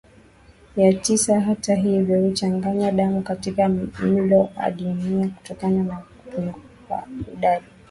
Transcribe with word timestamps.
na 0.75 0.93
tisa 0.93 1.39
Hata 1.41 1.75
hivyo 1.75 2.21
kuchanganya 2.21 2.91
damu 2.91 3.21
katika 3.21 3.69
mlo 3.69 4.41
unadidimia 4.41 5.27
kutokana 5.29 5.83
na 5.83 5.95
kupunguka 5.97 6.59
kwa 6.87 7.07
idadi 7.33 7.65